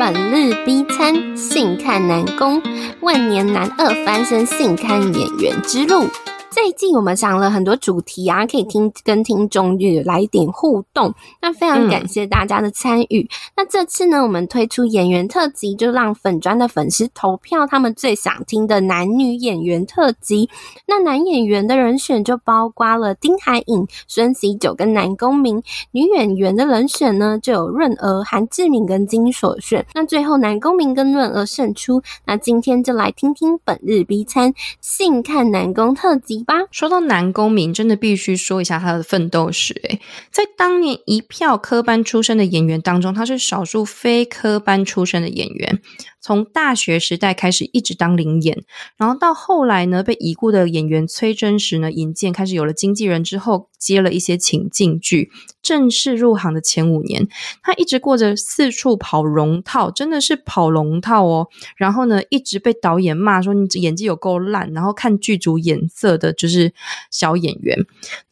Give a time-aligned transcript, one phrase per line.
[0.00, 2.62] 本日 B 餐，信看南宫，
[3.00, 6.08] 万年男二翻身信看演员之路。
[6.50, 11.14] 最近我们想了很多主题啊，可以听跟听众来一点互动。
[11.40, 13.28] 那非常感谢大家的参与。
[13.56, 20.50] 那这次呢，我们推出演员特辑，就让粉专的粉丝投票他们最想听的男女演员特辑。
[20.88, 29.86] 那男演员的人选就包括了丁海寅、孙锡九跟南宫珉；女演员的人选呢，就有润娥、韩志敏跟金所炫。
[29.94, 32.02] 那最后南宫珉跟润娥胜出。
[32.26, 36.39] 那今天就来听听本日 B 餐，信看南宫特辑。
[36.70, 39.74] 说到男公民，真的必须说一下他的奋斗史。
[39.84, 45.80] 诶，在当年一票科班出身的演员当中，他是少数非科班出身的演员。
[46.20, 48.62] 从大学时代开始一直当零演，
[48.96, 55.30] 然后到后来呢，被已故的演员崔真实呢引荐，开始有了经纪人之后，接了一些情境剧。
[55.62, 57.28] 正式入行的前五年，
[57.62, 61.48] 他一直过着四处跑龙套，真的是跑龙套哦。
[61.76, 66.72] 然后呢，一直被导演骂说你演技有够烂，然后看剧组眼色的，就是
[67.10, 67.78] 小演员。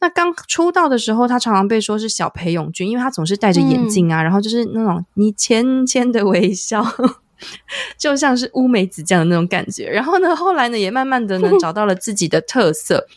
[0.01, 6.83] 那刚出道的时候，他常常被说是小裴勇俊，因为他总是戴着眼镜啊，嗯、然后就是那种你浅浅的微笑。
[7.97, 13.07] 就像是乌梅子酱的那种感觉，然后呢，后来呢，也慢慢的呢， 找到了自己的特色。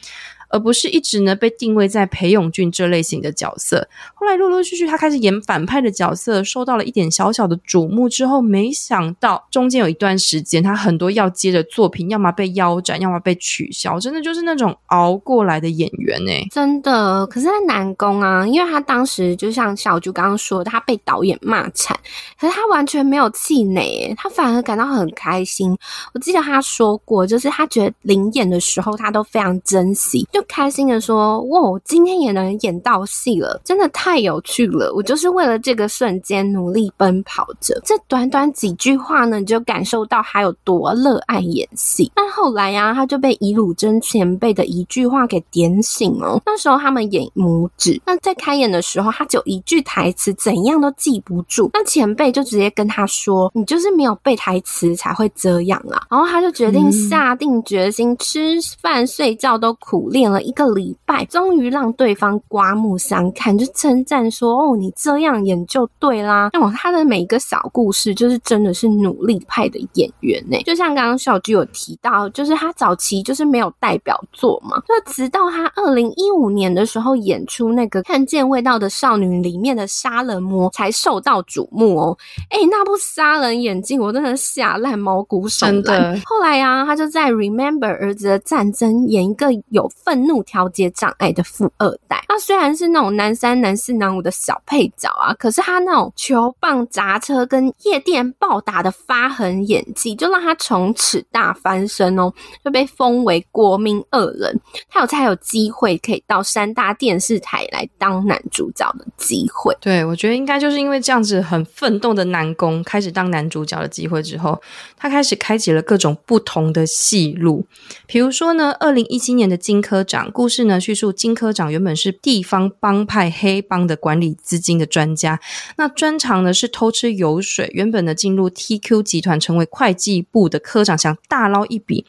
[0.53, 3.89] 而不是一直呢被定位在裴勇俊这类型的角色。
[4.15, 17.27] 后来陆陆续续他开始演反派的角色，受到了一点小小的瞩目之后，没想到中间有一段时间，他很多要接的作品，要么被腰斩，要么被取消，真的就是那种熬过来的演员哎、欸，真的。
[17.29, 21.99] 可是他南宫啊，因为他当时就像小啾刚刚说的，他被导演骂惨，
[22.39, 25.75] 可是他完全没有气馁，他反而感到很开心。
[26.13, 30.42] 我记得他说过，就是他觉得临演的时候，他都非常珍惜，就。
[30.45, 34.93] 开心的说：“哇，我今天也能演到戏了，真的太有趣了！
[34.95, 37.81] 我就是为了这个瞬间努力奔跑着。
[37.85, 42.11] 这短短几句话呢，你就感受到他有多热爱演戏。
[42.15, 46.41] 但后来呀、他就被尹汝贞前辈的一句话给点醒了。
[46.47, 51.71] 那时候他们演母指，那在开演的时候，他就一句台词怎样都记不住。
[51.75, 70.57] 那前辈就直接跟他说：‘你就是没有背台词才会这样啦。’然后他就决定下定决心，吃饭睡觉都苦练。”了一个礼拜，终于让对方刮目相看，就称赞说：“哦，你这样演就对啦。”哦，他的每一个小故事，就是真的是努力派的演员呢。
[70.65, 82.17] 就像刚刚小菊有提到，就是他早期就是没有代表作嘛，就直到他二零一五年的时候演出那个《看见味道的少女》里面的杀人魔，才受到瞩目哦。
[82.51, 86.21] 哎，那部杀人眼镜，我真的吓烂毛骨悚然。
[86.25, 102.33] 后来啊，他就在《Remember 儿子的战争》演一个有愤怒调节障碍的富二代，他虽然是那种男三、男四、男五的小配角啊，可是他那种球棒砸车跟夜店暴打的发狠演技，就让他从此大翻身哦，
[102.65, 104.59] 就被封为国民二人。
[104.89, 109.77] 他有才有机会可以到三大电视台来当男主角的机会。
[109.81, 114.61] 对，我觉得应该就是因为这样子很奋斗的男工开始当男主角的机会之后，
[114.97, 117.65] 他开始开启了各种不同的戏路，
[118.07, 120.31] 比如说呢，二零一七年的金科长。
[120.31, 125.41] 故事呢，叙述金科长原本是地方帮派黑帮的管理资金的专家，
[125.77, 127.71] 那专长呢是偷吃油水。
[127.73, 132.07] 原本呢进入 TQ 集团成为会计部的科长，想大捞一笔。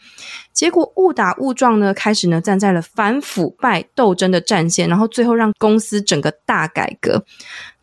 [0.53, 7.25] 结果误打误撞呢，开始呢站在了反腐败斗争的战线，然后最后让公司整个大改革。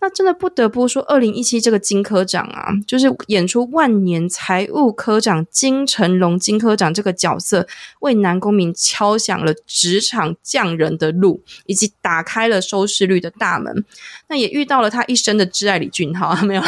[0.03, 7.66] 那真的不得不说，二零一七这个金科长啊，就是演出万年财务科长金成龙金科长这个角色，
[8.00, 13.84] 为南宫珉敲响了职场匠人的路，以及打开了收视率的大门。
[14.28, 16.62] 那也遇到了他一生的挚爱李俊昊， 没有？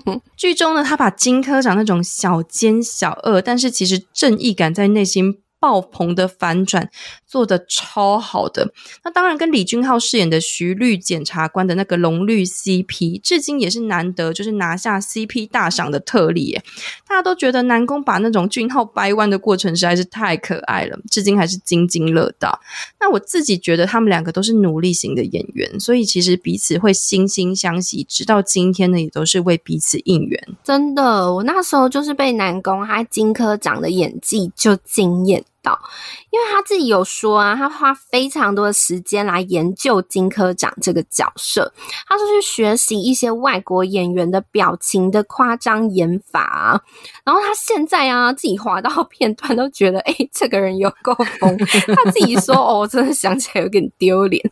[0.36, 6.88] 剧中呢，他把金科长那种小奸小恶，但是其实正义感在内心爆棚的反转
[7.28, 8.72] 做的超好的，
[9.04, 16.62] 那当然跟李俊昊饰演的徐律检察官的那个龙绿 CP，至今也是难得就是拿下 CP 大赏的特例耶。
[17.06, 22.58] 大家都觉得南宫把那种俊昊掰弯的过程实在是太可爱了，至今还是津津乐道。
[22.98, 30.48] 那我自己觉得他们两个都是努力型的演员，所以其实彼此会惺惺相惜，直到今天呢，也都是为彼此应援。
[30.64, 35.44] 真的，我那时候就是被南宫他金科长的演技就惊艳。
[36.30, 41.72] 因为他自己有说啊，他花非常多的时间来研究金科长这个角色，
[42.06, 46.84] 他就去学习一些外国演员的表情的夸张演法。
[47.28, 51.58] 然后他现在啊，自己滑到片段都觉得，哎、这个人有够疯。
[51.94, 54.42] 他自己说，哦，真的想起来有点丢脸，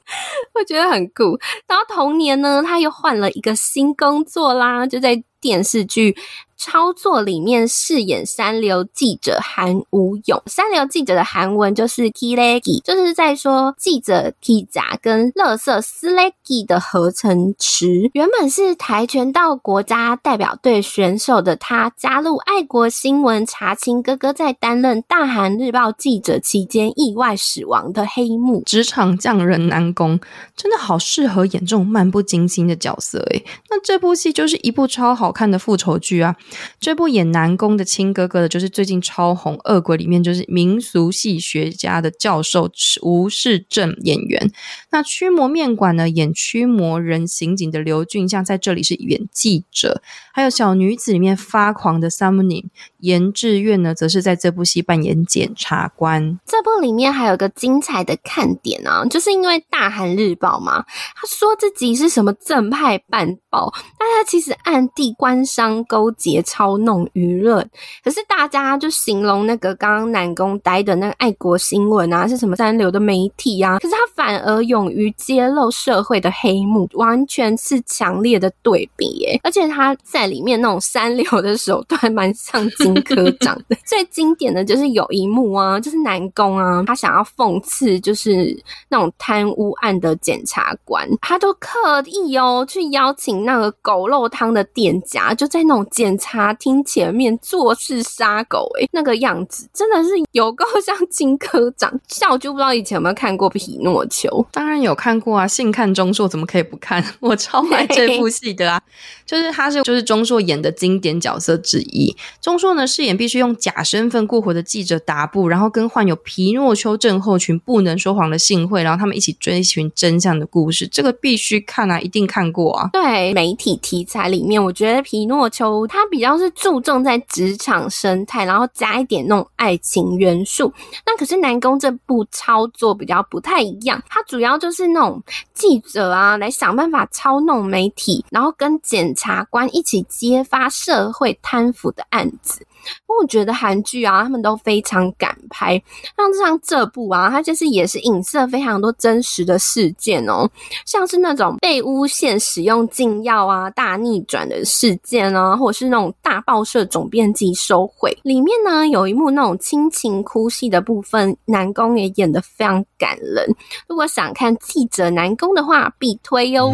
[0.52, 1.38] 我觉得很酷。
[1.67, 6.14] 然后同年呢，他又换了一个新工作啦，就在电视剧。
[6.58, 17.87] 操作里面饰演三流记者韩武勇，三流记者的韩文就是 Kilegi，就是在说记者 Kiza 跟乐色 Slegi 的合成词。
[18.14, 28.62] 原本是跆拳道国家代表队选手的他，加入爱国新闻查清哥哥在担任大韩日报记者期间意外死亡的黑幕。
[28.66, 30.20] 职场匠人南宫
[30.56, 36.36] 真的好适合演这种漫不经心的角色诶，那这部戏就是一部超好看的复仇剧啊！
[36.80, 42.68] 这部演南宫的亲哥哥的，就是最近超红《恶鬼》里面就是民俗系学家的教授
[43.02, 44.50] 吴世正演员。
[44.90, 50.02] 那驱魔面馆呢，演驱魔人刑警的刘俊相在这里是演记者。
[50.32, 52.69] 还有小女子里面发狂的 Summoning Yeah.
[53.06, 56.38] 严志愿呢，则是在这部戏扮演检察官。
[56.44, 67.67] 这部里面还有个精彩的看点啊，就是因为大韩日报嘛，他说自己是什么正派办报，但他其实暗地官商勾结，操弄舆论。
[68.05, 73.79] 可是大家就形容那个刚刚南宫待的那个爱国新闻啊，是什么三流的媒体啊？
[73.79, 79.41] 可是他反而勇于揭露社会的黑幕，完全是强烈的对比耶。
[79.43, 80.26] 而且他在。
[80.26, 88.56] 里面那种三流的手段蛮像金科长， 最经典的就是有一幕啊，就是南宫啊，他想要讽刺就是
[88.88, 91.69] 那种贪污案的检察官，他都刻
[92.06, 101.92] 意哦去邀请那个狗肉汤的店家，就在那种检察厅前面做事杀狗，诶 那个样子真的是有够像金科长。
[102.08, 104.28] 小啾不知道以前有没有看过《匹诺丘》？
[104.52, 107.04] 当然有看过啊，性看中硕怎么可以不看？
[107.20, 108.81] 我超爱这部戏的啊，
[109.26, 110.06] 就是他是就是。
[110.06, 120.87] 钟硕演的经典角色之一，钟硕呢饰演必须用假身份过活的记者达布，然后跟患有皮诺丘症候群不能说谎的幸会，然后他们一起追寻真相的故事。
[120.87, 122.88] 这个必须看啊，一定看过啊。
[122.93, 130.73] 对，媒体题材里面，我觉得皮诺丘他比较是注重在职场生态，然后加一点那种爱情元素。
[131.05, 135.20] 那可是南宫这部操作比较不太一样，他主要就是那种
[135.52, 139.96] 记者啊，来想办法操弄媒体，然后跟检察官一起。
[140.08, 142.64] 揭发社会贪腐的案子，
[143.06, 145.82] 我觉得韩剧啊，他们都非常敢拍。
[146.16, 150.48] 像像这部啊，它就是也是影射非常多真实的事件哦，
[150.84, 158.16] 像是那种被诬陷使用禁药啊、大逆转的事件啊，或者是那种大报社总编辑收贿。
[158.22, 163.44] 里面呢，有一幕那种亲情哭戏的部分，南宫也演得非常感人。
[163.88, 166.72] 如果想看记者南宫的话，必推哟。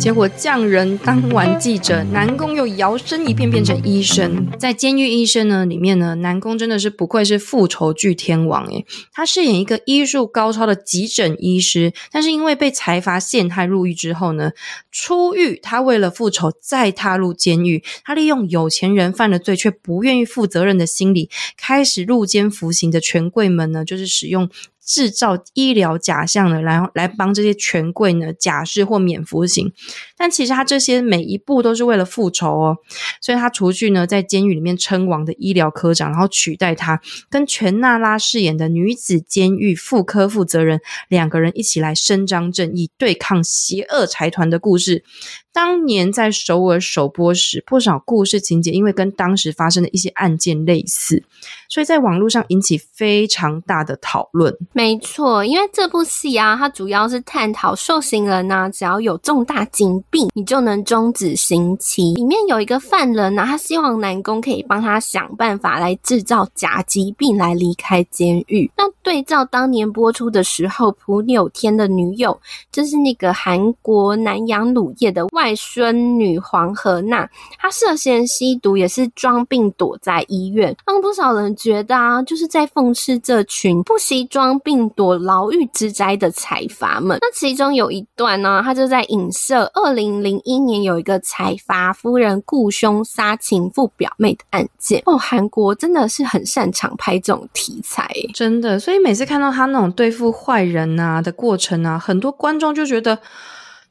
[0.00, 4.48] 结果匠人当完记者，南宫又摇身一变变成医生。
[4.58, 14.52] 在《监狱医生》呢里面呢，南宫真的是不愧是复仇剧天王诶，他饰演一个医术高超的急诊医师，但是因为被财阀陷害入狱之后呢，
[14.90, 24.48] 出狱他为了复仇再踏入监狱，他利用有钱人犯了罪却不愿意负责任的心理，开始入监服刑的权贵们呢，就是使用。
[24.84, 29.72] 制造医疗假象的，然后来帮这些权贵呢假释或免服刑，
[30.16, 32.76] 但其实他这些每一步都是为了复仇哦。
[33.20, 45.04] 所以他除去呢在监狱里面称王的医疗科长，然后取代他，跟全娜拉饰演的女子监狱副科负责人两个人一起来伸张正义，对抗邪恶财团的故事。
[45.52, 51.22] 当年在首尔首播时，不少故事情节因为跟当时发生的一些案件类似，
[51.68, 54.56] 所以在网络上引起非常大的讨论。
[54.72, 62.14] 没错，因为这部戏啊，它主要是探讨受刑人呐、啊，只要有重大疾病，你就能终止刑期。
[62.14, 68.70] 里面有一个犯人呢、他希望南宫可以帮他想办法来制造假疾病来离开监狱。
[68.76, 72.40] 那对照当年播出的时候，朴柳天的女友
[72.70, 77.26] 就是那个韩国南洋乳业的外孙女黄荷娜，
[77.58, 87.16] 她涉嫌吸毒，也是装病躲在医院，让不少人觉得啊，就是在讽刺这群不惜装病躲牢狱之灾的财阀们。
[87.22, 95.02] 那其中有一段呢，他就在影射二零零一年有一个财阀夫人雇凶杀情妇表妹的案件。
[95.06, 98.78] 哦，韩国真的是很擅长拍这种题材，真的。
[98.78, 103.18] 所以每次看到他那种对付坏人啊的过程啊，很多观众就觉得。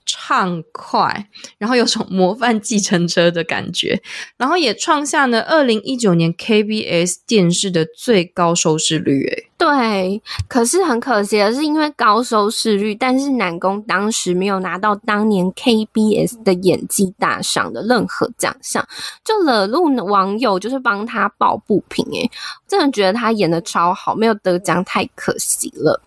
[0.09, 4.01] 畅快，然后有种模范继承车的感觉，
[4.37, 9.27] 然后也创下了二零一九年 KBS 电视的最高收视率。
[9.27, 18.87] 诶，对，可是很可惜的是，因为高收视率，但是南宫当时没有拿到当年 KBS 的演技大赏的任何奖项，
[19.23, 22.05] 就惹怒网友，就是帮他抱不平。
[22.13, 22.31] 诶，
[22.67, 26.01] 真的觉得他演的超好，没有得奖太可惜了。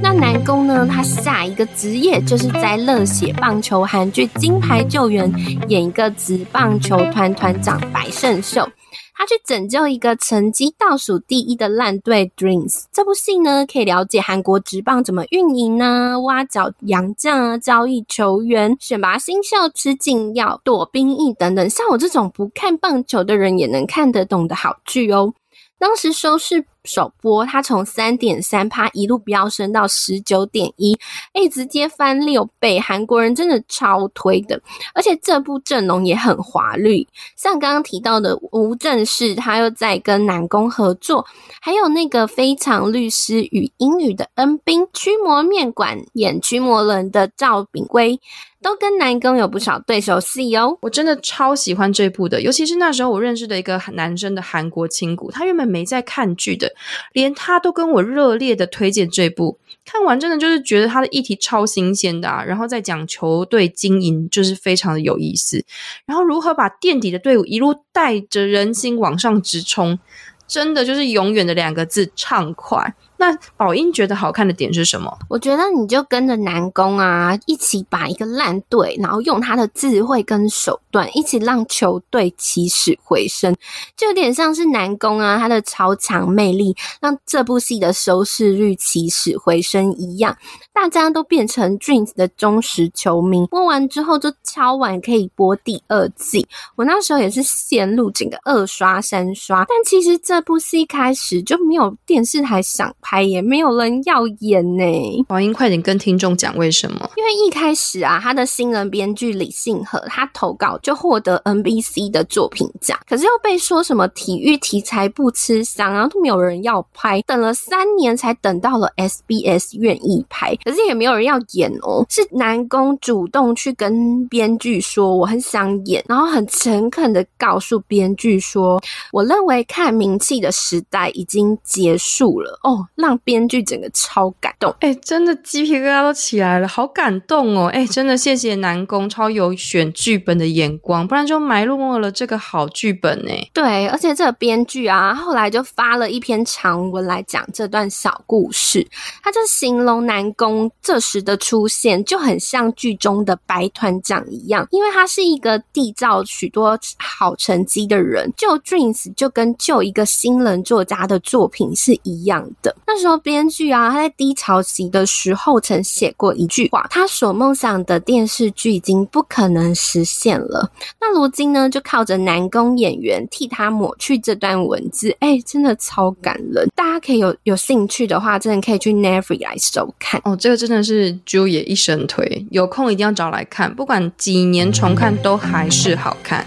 [0.00, 5.32] 那南宫呢，他下一个职业就是在热血棒球韩剧《金牌救援》
[5.68, 8.68] 演一个职棒球团团长白胜秀。
[9.14, 12.84] 他去拯救一个成绩倒数第一的烂队 Dreams。
[12.90, 16.18] 这部戏呢，可以了解韩国职棒怎么运营呢？
[16.22, 21.70] 挖角洋将，交易球员，选拔新秀，吃禁药，躲兵役等等。
[21.70, 25.32] 像我这种不看棒球的人也能看得懂的好剧哦。
[25.78, 30.98] 当时收视首播，它从三点三趴一路飙升到十九点一，
[31.32, 34.60] 哎，直接翻六倍，韩国人真的超推的。
[34.94, 41.24] 而且这部阵容也很华丽，像刚刚提到的吴正式，他又在跟南宫合作，
[41.60, 48.20] 还有那个非常律师与英语的恩兵，驱魔面馆演驱魔人的赵炳圭。
[48.62, 56.72] 都跟南宫有不少对手戏哦，我真的超喜欢这部的，尤其是那时候我认识的一个男生的韩国亲骨，他原本没在看剧的，
[57.12, 65.64] 连他都跟我热烈的推荐这部，看完真的就是觉得他的议题超新鲜的啊，然后再讲球队经营就是非常的有意思，
[66.06, 69.98] 然后如何把垫底的队伍一路带着人心往上直冲，
[70.46, 72.94] 真的就是永远的两个字，畅快。
[73.22, 75.16] 那宝英觉得好看的点是什么？
[75.28, 83.54] 我觉得你就跟着南宫啊，一起把一个烂队，然后用他的智慧跟手段，一起让球队起死回生，
[83.96, 90.36] 就有点像是南宫啊，他的超强魅力让这部戏的收视率起死回生一样，
[90.72, 93.46] 大家都变成 Dreams 的忠实球迷。
[93.46, 99.64] 播完之后就敲碗可以播第二季，我那时候也是陷入整个二刷三刷。
[99.68, 103.11] 但其实这部戏开始就没有电视台想拍。
[103.12, 104.84] 还也没有人要演呢。
[105.28, 107.10] 宝英，快点跟听众讲为什么？
[107.18, 117.20] 因为一开始啊，他的新人编剧李信和他投稿就获得 NBC 的作品奖，可是又被说什么体育题材不吃香，然后都没有人要拍。
[117.26, 122.06] 等了三年才等到了 SBS 愿意拍，可是也没有人要演哦。
[122.08, 128.80] 是南宫主动去跟编剧说我很想演，然后很诚恳的告诉编剧说，
[129.12, 132.86] 我认为看名气的时代已经结束了哦。
[132.94, 143.32] 让编剧整个超感动，哎、欸，真的鸡皮疙瘩都起来了，好感动哦，哎、欸，真的谢谢南宫，超有选剧本的眼光，不然就埋没了这个好剧本呢。
[143.54, 148.86] 对，而且这个编剧啊，后来就发了一篇长文来讲这段小故事，
[149.22, 162.76] 他就形容南宫这时的出现就很像剧中的白团长一样，因为他是一个缔造许多好成绩的人，救 Dreams 就跟救一个新人作家的作品是一样的。
[162.86, 170.70] 那时候编剧啊，他在低潮期的时候曾写过一句话：他所梦想的电视剧已经不可能实现了。
[171.00, 176.68] 那如今呢，就靠着男工演员替他抹去这段文字，哎、欸，真的超感人。
[176.74, 180.36] 大家可以有有兴趣的话，真的可以去 Netflix 来收看哦。
[180.36, 186.46] 这个真的是 Julia 一生推，有空一定要找来看，不管几年重看都还是好看。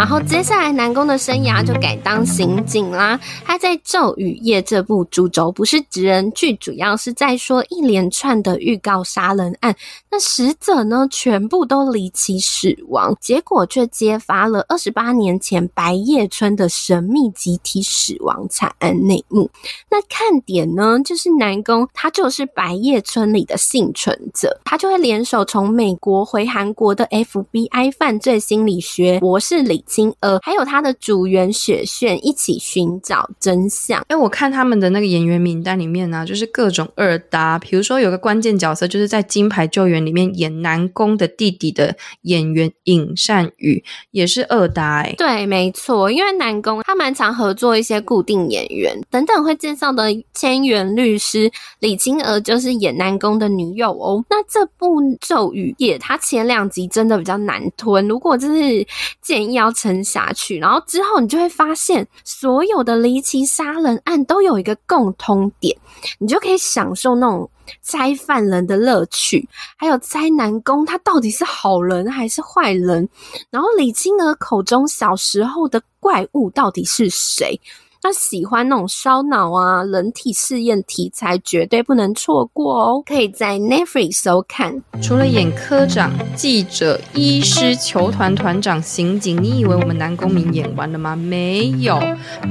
[0.00, 3.20] 然后接下来南宫的生涯就改当刑警啦。
[3.44, 9.76] 他在《咒与夜》这部主轴不是职人剧，主要是在说一连串的预告杀人案，
[10.10, 19.50] 那死者呢全部都离奇死亡，结果却揭发了二十八年前白叶村的神秘集体死亡惨案内幕。
[19.90, 29.84] 那看点呢，就是南宫他就是白叶村里的幸存者，他就会联手从美国回韩国的 FBI 犯罪心理学博士李。
[29.90, 34.00] 金娥还有他的组员雪炫一起寻找真相。
[34.06, 37.58] 哎，我看他们的那个演员名单里面呢、啊，就是各种二搭。
[37.58, 43.82] 比如说有个关键角色，就是在《金牌救援》里面演南宫的弟弟的演员尹善宇，
[44.12, 45.00] 也是二搭。
[45.00, 48.96] 哎，对，没错，因为南宫他蛮常合作一些固定演员。
[49.10, 54.24] 等等会介绍的千元律师李青娥就是演南宫的女友哦。
[54.30, 58.86] 那这部《咒语也》他前两集真的比较难吞，如果就是
[59.20, 59.69] 建议要。
[59.72, 65.76] 撑下去，然后之后你就会发现，所有的离奇杀人案都有一个共通点，
[66.18, 67.50] 你就可以享受那种
[67.80, 73.08] 灾犯人的乐趣，还有灾难宫他到底是好人还是坏人，
[73.50, 77.60] 然后李青娥口中小时候的怪物到底是谁。
[78.02, 83.02] 那喜欢那种烧脑啊、人体试验题材，绝对不能错过哦！
[83.04, 84.82] 可以在 Netflix 收看。
[85.02, 91.14] 除了演科长、记者、医师、球团团长、刑警，你以为我们南宫珉演完了吗？
[91.14, 92.00] 没有，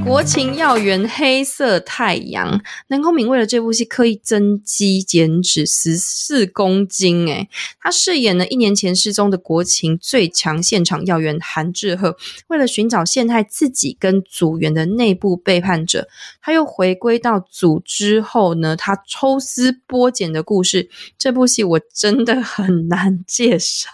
[0.04, 2.60] 国情要员黑色太阳。
[2.86, 7.48] 南宫珉为了这部戏刻意增肌减脂十四公斤，诶，
[7.80, 12.16] 他饰演了一年前失踪的国情最强现场要员韩志赫，
[12.46, 15.39] 为了寻找陷害自己跟组员的内部。
[15.44, 16.08] 背叛者，
[16.42, 20.88] 他又回归到组之后呢，他抽丝剥茧的故事。
[21.18, 23.90] 这部戏我真的很难介绍，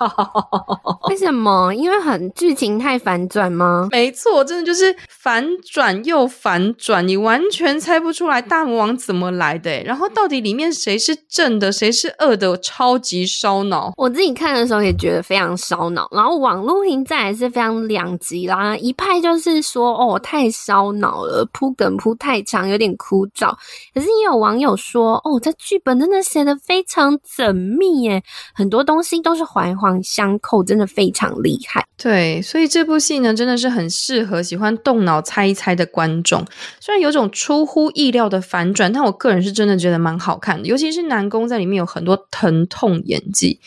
[1.09, 1.73] 为什么？
[1.75, 3.89] 因为很剧情太反转吗？
[3.91, 9.83] 没错，真的就是反转又反转，你完全猜不出来大魔王怎么来的。
[9.83, 13.93] 然后到底里面谁是正的，谁是恶的，超级烧脑。
[13.97, 16.09] 我自己看的时候也觉得非常烧脑。
[16.13, 23.57] 然后网络评价也是非常两极啦，一派就是说哦太烧脑了，铺梗铺太太长，有点枯燥。
[23.95, 28.23] 可是也有网友说哦，这剧本真的写得非常缜密耶，
[28.55, 31.87] 很多东西都是环环相扣，真的非常厉害。
[31.97, 36.45] 对，所以这部戏呢，真的是很适合喜欢动脑猜一猜的观众。
[36.79, 40.69] 虽然有种出乎意料的反转，但我个人是真的觉得蛮好看的。
[40.69, 43.59] 尤其是南宫在里面有很多疼痛演技，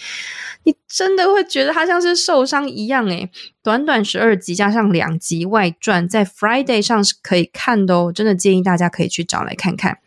[0.64, 3.06] 你真的会觉得他像是受伤一样。
[3.08, 3.30] 诶，
[3.64, 8.12] 短短十二集加上两集外传，在 Friday 上是可以看的哦。
[8.14, 10.00] 真的建议大家可以去找来看看。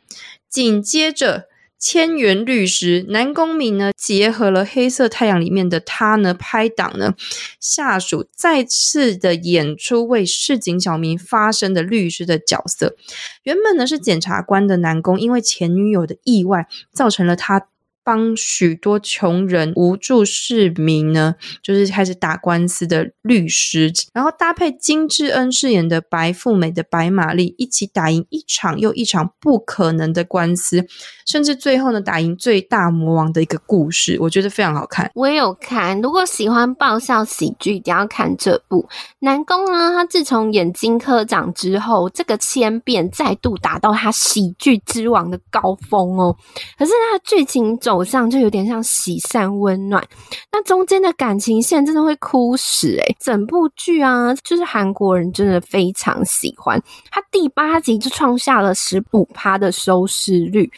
[0.49, 1.49] 紧接着。
[1.85, 7.17] 千元律师南宫明呢，结合了《黑色太阳》里面的他呢，拍档呢，
[7.59, 12.95] 下属再次的演出为市井小民发声的律师的角色。
[13.43, 17.67] 原本呢是检察官的南宫，因为前女友的意外，造成了他。
[18.05, 30.85] 帮许多穷人、无助市民呢，就是开始打官司的律师，然后搭配金智恩饰演的白富美的白玛丽，一起打赢一场又一场不可能的官司，
[31.27, 35.09] 甚至最后呢，打赢最大魔王的一个故事，我觉得非常好看。
[35.15, 38.89] 我也有看，如果喜欢爆笑喜剧，一定要看这部。
[39.21, 46.37] 南宫呢，他自从演金科长之后，这个千变再度达到他喜剧之王的高峰哦。
[46.77, 47.92] 可是他的剧情中。
[47.93, 50.03] 偶像就有点像喜善温暖，
[50.51, 60.71] 那中间的感情线真的会哭死诶、整部剧啊，就是韩国人真的非常喜欢，他第八集就创下了十五趴的收视率。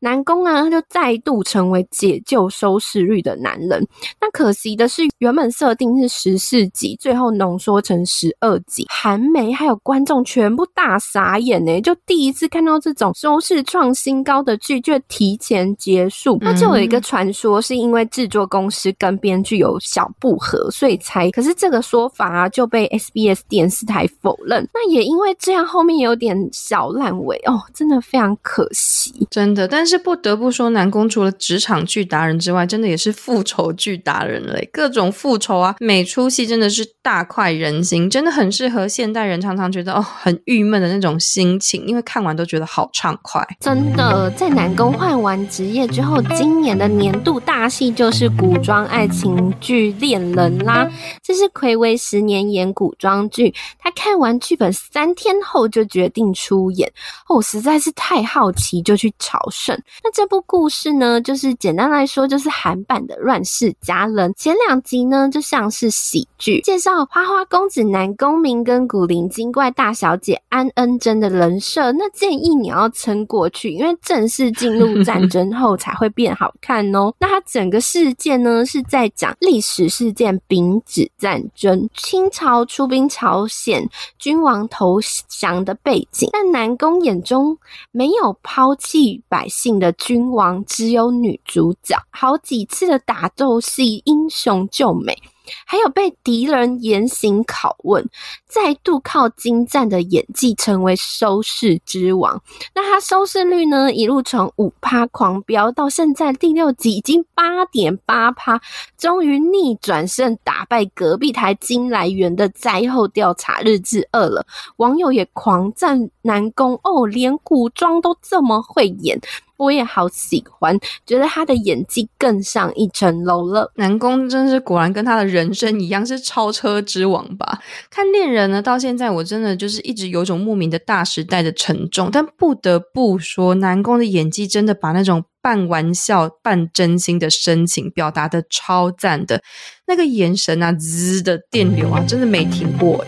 [0.00, 3.86] 南宫啊，他就再度成为解救收视率的男人。
[4.20, 8.84] 那可惜的是，原本设定是十四集，最后浓缩成十二集。
[8.88, 16.36] 韩媒还有观众全部大傻眼呢，就第一次看到这种收视创新高的剧，就提前结束。
[16.40, 21.30] 那就有一个传说，是因为制作公司跟编剧有小不合，所以才。
[21.30, 24.68] 可是这个说法啊，就被 SBS 电视台否认。
[24.74, 29.68] 那也因为这样，后面有点小烂尾哦，真的非常可惜，真的。
[29.68, 29.92] 但是。
[29.92, 34.66] 是不得不说，南宫除了职场剧达人之外，真的也是复仇剧达人嘞！
[34.72, 43.46] 各种复仇啊，每出戏真的是大快人心，真的很适合现代人常常觉得哦很郁闷的那种心情，因为看完都觉得好畅快。
[43.60, 50.86] 真的，在南宫换完职业之后，今今年的年度大戏就是古装爱情剧《恋人》啦。
[51.22, 56.92] 这是睽违十年演古装剧，他看完剧本三天后就决定出演，
[57.26, 59.74] 哦，实在是太好奇，就去朝圣。
[60.04, 64.30] 那这部故事呢，就是简单来说，就是韩版的《乱世佳人》。
[64.36, 71.92] 前两集呢，就像是喜剧，介绍花花公子南宫珉跟古灵精怪大小姐安恩珍的人设。
[71.92, 77.14] 那建议你要撑过去，因为正式进入战争后才会变好看哦。
[77.20, 86.28] 那它整个事件呢，是在讲历史事件丙子战争，清朝出兵朝鲜，君王投降的背景。
[86.32, 87.56] 但南宫眼中
[87.92, 95.16] 没有抛弃百姓的君王只有女主角，好几次的打斗戏英雄救美，
[95.64, 98.08] 还有被敌人严刑拷问，
[98.46, 102.42] 再度靠精湛的演技成为收视之王。
[102.74, 108.60] 那他收视率呢，一路从五趴狂飙到现在第六集已经八点八趴，
[108.96, 114.46] 终于逆转胜打败隔壁台金来源的灾后调查日志二了。
[114.76, 119.20] 网友也狂赞南宫哦，连古装都这么会演。
[119.62, 123.70] 我也好喜欢，觉得他的演技更上一层楼了。
[123.76, 127.60] 南宫真是果然跟他的人生一样，是超车之王吧？
[127.88, 132.10] 看恋人呢，到现在我真的就是一直有种莫名的大时代的沉重。
[132.12, 139.40] 但不得不说，南宫的演技真的把那种半玩笑、半真心的深情表达的超赞的，
[139.86, 143.04] 那个眼神啊，滋的电流啊，真的没停过。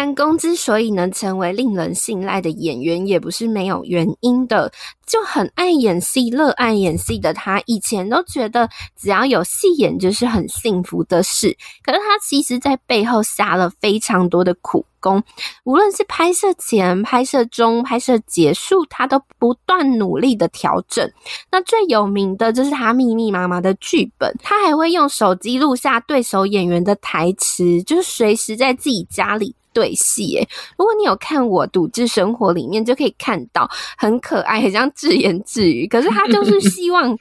[0.00, 4.72] 南宫之所以能成为令人信赖的演员，也不是没有原因的。
[5.10, 11.56] 就很爱演戏、热爱演戏的他，以前都觉得只要有戏演就是很幸福的事。
[11.82, 15.20] 可是他其实在背后下了非常多的苦功，
[15.64, 21.10] 无论是拍摄前、拍摄中、拍摄结束，他都不断努力的调整。
[21.50, 35.86] 那最有名的就是他密密麻麻的剧本，他还会用手机录下对手演员的台词，就是随时在自己家里对戏，诶，如果你有看我赌智生活里面，就可以看到很可爱，很像自言自语。
[35.86, 37.16] 可是他就 是希望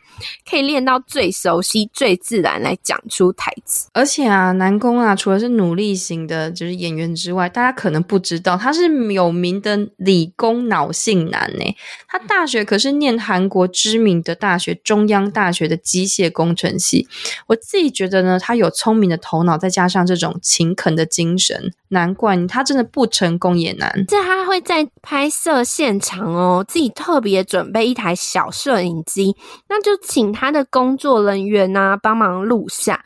[0.50, 3.88] 可以练到最熟悉、最自然来讲出台词。
[3.94, 11.76] 而且啊，南宫啊，除了是努力型的，就是演员之外，大家可能不知道他是有名的理工脑性男呢。
[12.10, 17.08] 他大学可是念韩国知名的大学中央大学的机械工程系。
[17.48, 24.06] 我自己觉得呢，他有聪明的头脑，再加上这种勤恳的精神，难怪他真的不成功也难。
[24.08, 29.36] 这他会在拍摄现场哦，自己特别准备一台小摄影机，
[29.68, 33.04] 那就请他的工作人员啊帮忙录下。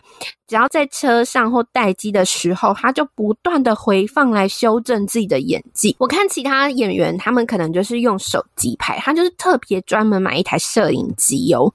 [0.47, 5.95] 只要在车上或待机的时候，他就不断的回放来修正自己的演技。
[5.99, 11.71] 我看其他演员，他们可能就是用手机拍，他就是特别专门买一台摄影机哦。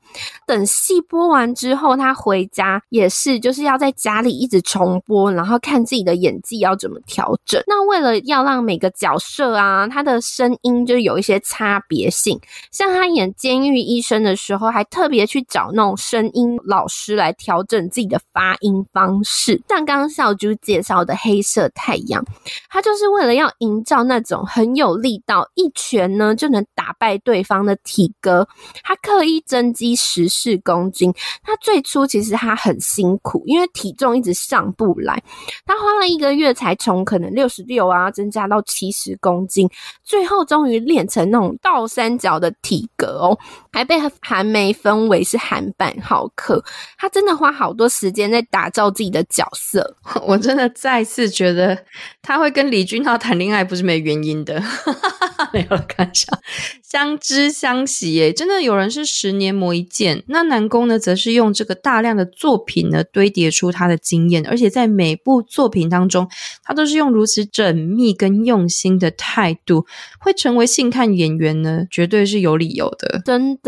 [0.47, 7.63] 等戏播完之后，他回家也是就是要在家里一直重播，然后看自己的演技要怎么调整。
[7.67, 12.39] 那为了要让每个角色啊，他的声音就有一些差别性，
[12.71, 18.85] 像他演监狱医生的时候，还特别去找那种声音老师来调整自己的发音。
[18.93, 22.25] 方式，像刚刚小猪介绍的黑色太阳，
[22.69, 28.49] 它就是为了要营造那种很有力道，一拳呢就能打败对方的体格。
[28.83, 35.23] 他刻意增肌十四公斤，他最初其实他很辛苦，因为体重一直上不来，
[35.67, 39.69] 他花了一个月才从可能六十六啊增加到七十公斤，
[40.03, 43.39] 最后终于练成那种倒三角的体格哦，
[43.79, 46.65] 还被韩媒分为是韩版浩克。
[46.97, 48.69] 他真的花好多时间在打。
[48.79, 51.77] 造自己的角色， 我真的再次觉得
[52.23, 54.63] 他会跟李俊浩谈恋爱不是没原因的，
[55.53, 56.29] 没有开玩笑，
[56.83, 66.29] 相知相惜耶，真的有人是十年磨一剑，那南宫呢，则是用这个大量的作品呢堆叠出他的经验，而且在每部作品当中，
[66.63, 69.87] 他都是用如此缜密跟用心的态度，
[70.21, 73.68] 会成为性看演员呢，绝对是有理由的，真的，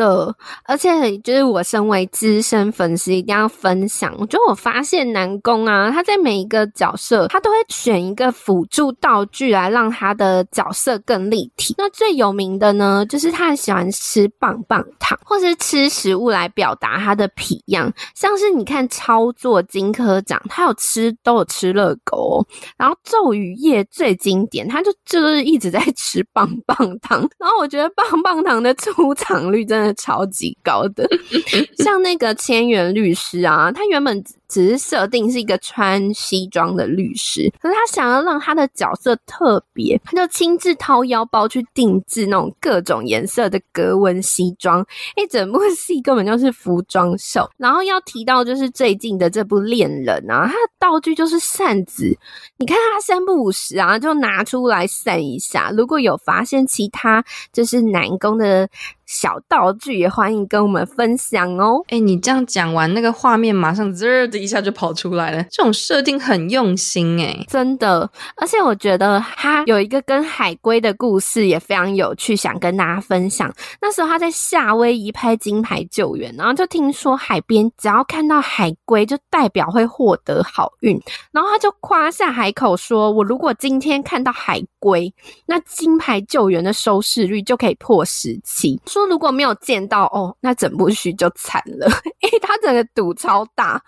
[0.64, 4.80] 而且就是我身为资深粉丝，一定要分享，我觉得我发。
[4.82, 11.74] 现南宫啊，他在每一个角色，他都会选一个辅助道具来让他的角色更立体。
[11.78, 17.92] 那最有名的呢，就是他很喜欢吃棒棒糖，或是吃食物来表达他的痞样。
[18.16, 27.20] 像是你看操作金科长，他有吃都有吃热狗，哦然后咒语夜最经典，他就就是一直在吃棒棒糖。
[27.38, 31.08] 然后我觉得棒棒糖的出场率真超级高的，
[31.82, 34.22] 像那个千元律师啊，他原本。
[34.50, 44.84] 只是设定是一个穿西装的律师，可是他想要让他的角色特别，他就亲自掏腰包去定制那种各种颜色的格纹西装。
[45.16, 47.48] 一整部 戏根本就是服装秀。
[47.56, 52.18] 然后要提到就是最近的这部《恋人》啊，他的道具就是扇子，
[52.58, 55.70] 你看他三不五时啊就拿出来扇一下。
[55.70, 58.68] 如果有发现其他就是南宫的。
[59.12, 61.82] 小道具也欢迎跟我们分享哦！
[61.88, 65.42] 哎，你这样讲完，那个画面马上滋的一下就跑出来了。
[65.50, 68.10] 这种设定很用心哎，真的。
[68.36, 73.52] 而且我觉得他有一个跟海龟的故事也非常有趣，想跟大家分享。
[73.80, 81.00] 那时候他在夏威夷拍《金牌救援》，然后就听说海边只要看到海龟，就代表会获得好运。
[81.32, 85.12] 然后他就夸下海口说：“我如果今天看到海龟，
[85.46, 88.80] 那《金牌救援》的收视率就可以破十七。
[88.86, 91.86] ”说如果没有见到哦，那整部剧就惨了。
[91.86, 93.82] 诶，他整个赌超大，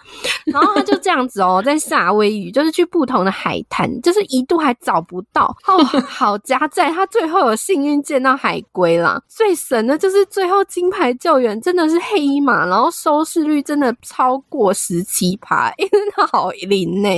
[0.46, 5.82] 然后他就这样子哦，在夏威夷就是去不同的海滩，就是一度还找不到哦。
[6.06, 9.20] 好家在他最后有幸运见到海龟啦。
[9.28, 17.08] 最神的就是最后金牌救援真的是黑马，然后收视率真的超过十七趴，真的好灵呢。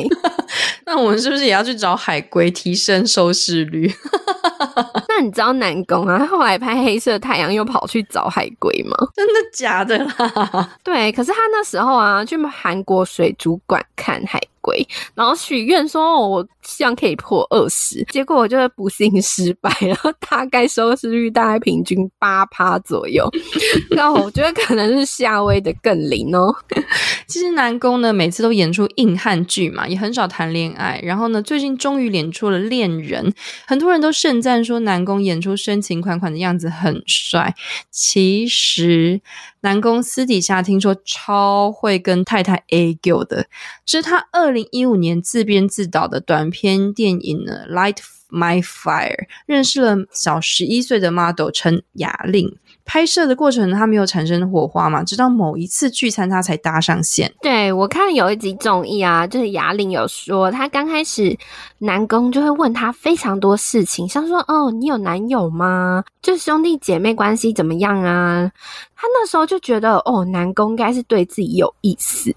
[0.87, 3.93] 那我们是不是也要去找海龟提升收视率？
[5.17, 8.97] 那你知道南宫啊，他后来拍《黑色太阳》又跑去找海龟吗？
[9.15, 10.71] 真的假的啦？
[10.83, 23.29] 对，可是他那时候啊，去韩国水族馆看海龟，然后许愿说：“哦，我希望可以破二十。”结果我就是不幸失败，然后大概收视率大概平均八趴左右。
[23.91, 26.53] 那我觉得可能是夏威的更灵哦。
[27.29, 30.99] 其实南宫呢，每次都演出硬汉剧嘛，也很少谈恋爱。
[31.03, 33.31] 然后呢，最近终于演出了《恋人》，
[33.67, 37.55] 很多人都盛赞说南公演出深情款款的样子很帅。
[37.91, 39.21] 其实
[39.61, 43.47] 南宫私底下听说超会跟太太 A 狗的，
[43.85, 47.99] 是他二零一五年自编自导的短片电影呢，《Light
[48.31, 52.57] My Fire》，认识了小十一岁的 model 陈雅玲。
[52.85, 55.03] 拍摄的过程，他没有产生火花嘛？
[55.03, 57.33] 直到某一次聚餐，他才搭上线。
[57.41, 61.37] 对，我看有一集综艺啊，就是雅玲有说，他刚开始
[61.79, 66.05] 南宫就会问他非常多事情，像说哦，你有男友吗？
[66.21, 68.51] 就兄弟姐妹关系怎么样啊？
[68.95, 72.35] 他那时候就觉得哦，南宫应该是对自己有意思，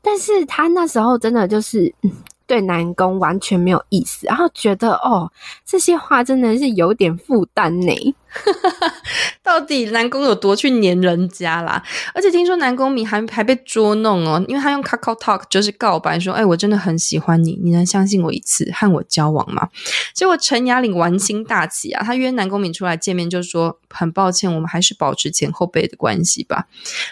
[0.00, 1.94] 但是他那时候真的就是。
[2.02, 2.10] 嗯
[2.44, 5.30] 对南宫完全没有意思，然后觉得哦，
[5.64, 8.14] 这些话真的是有点负担呢。
[9.42, 11.82] 到底南宫有多去黏人家啦？
[12.14, 19.68] 而且听说南宫珉还还被捉弄哦，因为他用 Kakao Talk 就是告白说：“哎，我真的很喜欢你，你能相信我一次，和我交往吗？”
[20.14, 26.66] 结果陈雅玲玩心大起啊，他约南宫珉出来见面，就说：“很抱歉，我们还是保持前后辈的关系吧。”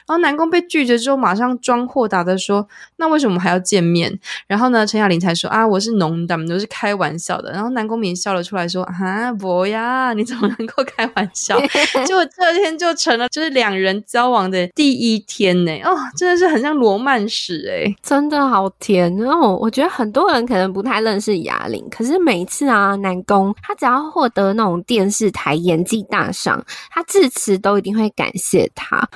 [0.06, 11.60] 然后南宫被拒绝之后，马上装豁达的说：“那为什么还要见面？”然后呢，陈雅玲才说：“啊，我是农的，都是开玩笑的。”然后南宫珉笑了出来说：“啊，不呀，你怎么能够开玩笑？”
[12.06, 15.72] 结果这天就成了，就是两人交往的第一天呢。
[15.84, 19.56] 哦，真的是很像罗曼史哎，真的好甜哦！
[19.56, 29.08] 我觉得很多人可能不太认识哑铃，可是每一次啊，南宫他只要获得那种电视台演技大赏，他致辞都一定会感谢他。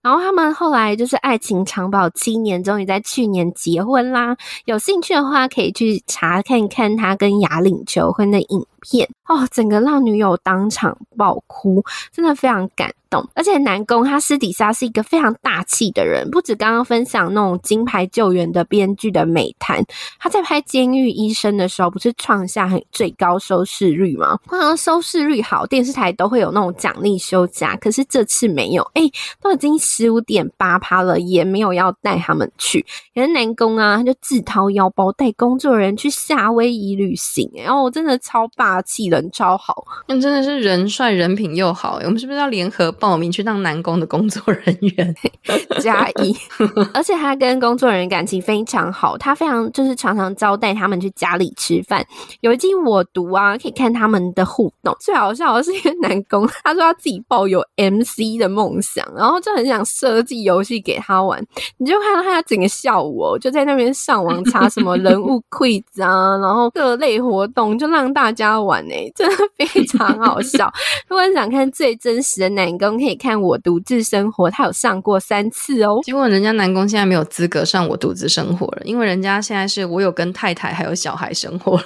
[0.00, 4.36] 然后他们后来就是爱情长跑七年，终于在去年结婚啦。
[4.64, 13.26] 有兴趣的话，可以去查看看他跟雅玲求婚的影片哦，整个让女友当场爆哭，真的非常感动。
[13.34, 19.82] 而且南宫他私底下是一个非常大气的人，不止刚刚分享那种金牌救援的编剧的美谈，
[20.18, 24.38] 他在拍《监狱医生》的时候，不是创下很最高收视率吗？
[24.46, 29.02] 通常收视率好，电视台都会有那种奖励休假，可是这次没有，哎，
[29.40, 32.84] 都已经十五点八趴了，也没有要带他们去。
[33.14, 38.67] 可是南宫啊，他就自掏腰包带工作人员去夏威夷旅行，然后我真的超棒。
[38.82, 41.98] 气人超好，那真的是人帅人品又好。
[42.04, 45.14] 我们是不是要联合报名去当南宫的工作人员？
[45.80, 46.34] 加一，
[46.92, 52.04] 而且他跟工作人员感情非常好，他非常就是常常招待他们去家里吃饭。
[52.40, 54.94] 有一集我读啊，可以看他们的互动。
[55.00, 55.70] 最好笑的是，
[56.02, 61.42] 南宫他说他自己抱有 MC 的梦想，然后就很想设计游戏给他玩。
[61.76, 68.57] 你就看到他整个下午哦，就在那边上网查什么人物 quiz 啊，然后各类活动，就让大家。
[68.62, 70.72] 玩呢， 真的非常好笑。
[71.08, 76.00] 如果想看最真实的南宫，可以看我独自生活，他有上过三次哦。
[76.02, 81.84] 结果人家南宫现在没有资格上我独自生活了，因为人家现在是我有跟太太还有小孩生活了。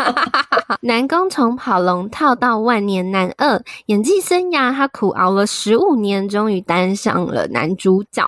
[0.82, 8.26] 南宫从跑龙套到万年男二，演技生涯他苦熬了十五年，终于担上了男主角。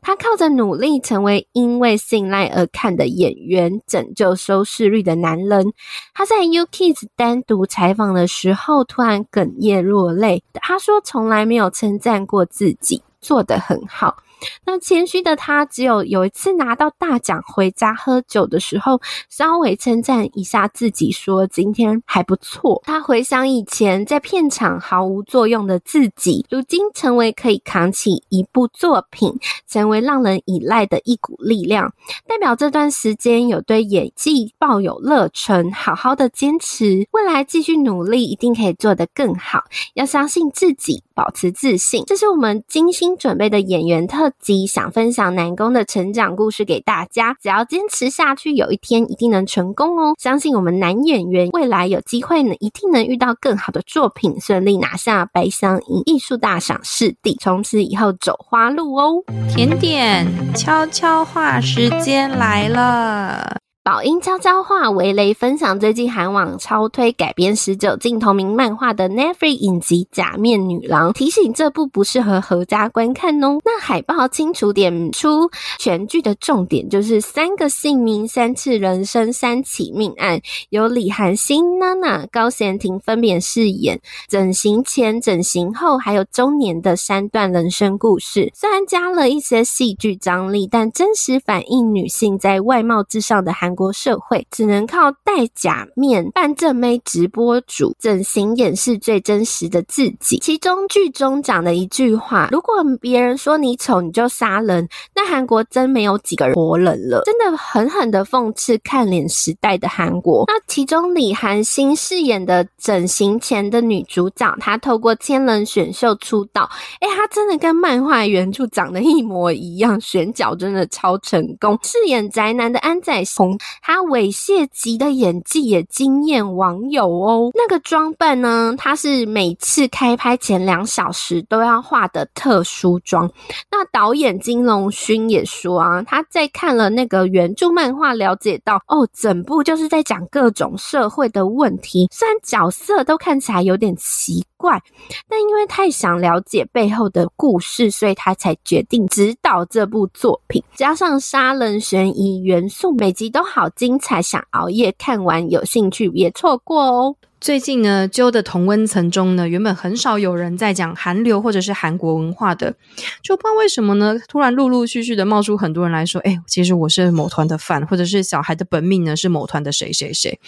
[0.00, 5.72] 他靠着努力成为因为信赖而看的演员，拯救收视率的男人。
[6.14, 10.42] 他在 U Kids 单独采访的时候，突然哽咽落泪。
[10.54, 14.16] 他说：“从来没有称赞过自己，做得很好。”
[14.64, 22.80] 那谦虚的他，只有有一次拿到大奖回家喝酒的时候，稍微称赞一下自己，说今天还不错。
[22.84, 29.32] 他回想以前在片场毫无作用的自己，如今成为可以扛起一部作品，
[29.66, 31.92] 成为让人依赖的一股力量，
[32.26, 39.64] 代表这段时间有对演技抱有热忱，好好的坚持，未来继续努力，一定可以做得更好。
[39.94, 42.04] 要相信自己，保持自信。
[42.06, 44.27] 这是我们精心准备的演员特。
[44.38, 50.14] 即想分享南宫的成长故事给大家，只要坚持下去，有一天一定能成功哦！
[50.18, 59.22] 相信我们男演员未来有机会呢，一定能遇到更好的作品，顺利拿下白箱银艺术大赏视帝，从此以后走花路哦！
[59.54, 63.67] 甜点悄悄话时间来了。
[63.90, 73.56] 宝音悄悄话，维雷分享最近韩网超推改编十九禁同名漫画的 Netflix 影集《假面女郎》，提醒这部不适合合家观看哦。
[73.64, 83.98] 那海报清楚点出全剧的重点，就是三个姓名、三次人生、三起命案，由李韩星、娜娜、高贤廷分别饰演
[84.28, 88.52] 整形前、整形后，还有中年的三段人生故事。
[88.54, 93.77] 虽然加了一些戏剧张力，但真实反映女性在外貌之上的韩。
[93.78, 100.38] 国社会只能靠戴假面、扮正妹直播主、整形掩饰最真实的自己。
[100.40, 110.42] 其中剧中讲的一句话：“如果别人说你丑，你就杀人。”那韩国真没有几个人活人了，真的狠狠的讽刺看脸时代的韩国。
[110.48, 121.78] 那其中李韩星饰演的整形前的女主角，她透过千人选秀出道，哎，她真的跟漫画原著长得一模一样，选角真的超成功。
[121.84, 127.50] 饰演宅男的安宰弘，他猥亵级的演技也惊艳网友哦。
[127.54, 133.30] 那个装扮呢，他是每次开拍前两小时都要化的特殊妆。
[133.70, 142.08] 那导演金龙勋也说啊，他在看了那个原著漫画，了解到哦，整部就是在讲各种社会的问题。
[142.12, 144.82] 虽然角色都看起来有点奇怪，
[145.28, 150.62] 但因为太想了解背后的故事，所以他才决定执导这部作品。
[150.74, 157.16] 加上杀人悬疑元素，每集都好精彩，想熬夜看完，有兴趣别错过哦。
[157.40, 162.74] 最近呢，揪的同温层中呢，原本很少有人在讲韩流或者是韩国文化的，
[163.22, 170.40] 就不知道为什么呢，突然陆陆续续的冒出很多人来说，哎，其实我是某团的 fan，或者是小孩的本命呢是某团的谁谁谁。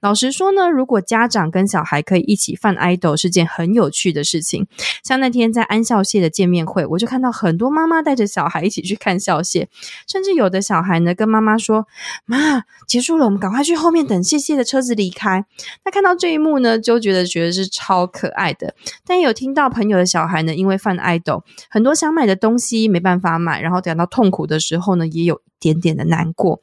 [0.00, 4.66] 老实说呢，如果家长跟小孩可以一起犯 idol 是件很有趣的事情。
[5.04, 9.66] 像那天在安孝燮的见面会，我就看到很多妈妈带着小孩一起去看孝燮，
[10.06, 11.86] 甚至有的小孩呢跟妈妈说
[12.24, 15.44] ：“妈，结束了，我们赶快去后面等谢谢的车子离开。”
[15.84, 18.74] 那看到这 幕呢，就觉得觉得是超可爱的。
[19.04, 25.40] 但有听到朋友的小孩呢，因为犯爱豆很多想买的东西没办法买，然后等到痛苦的时候呢，也有。
[25.60, 26.60] 点点的难过，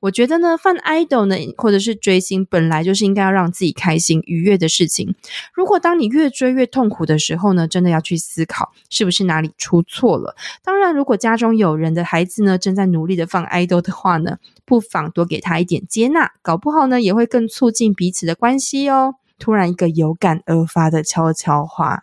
[0.00, 5.14] 我觉得呢放 idol 呢，或者是追星，本来就是应该要让自己开心愉悦的事情。
[5.52, 10.34] 如果当你越追越痛苦的时候呢，真的要去思考是不是哪里出错了。
[10.62, 19.14] 当然，如果家中有人的孩子呢，正在努力的放 idol 的话呢，不妨多给他一点接纳，搞不好呢，也会更促进彼此的关系哦。
[19.38, 22.02] 突然一个有感而发的悄悄话。